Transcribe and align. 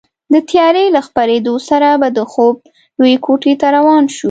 د 0.33 0.35
تیارې 0.49 0.85
له 0.95 1.01
خپرېدو 1.07 1.55
سره 1.69 1.89
به 2.01 2.09
د 2.17 2.19
خوب 2.31 2.55
لویې 2.99 3.17
کوټې 3.25 3.53
ته 3.61 3.67
روان 3.77 4.03
شوو. 4.13 4.19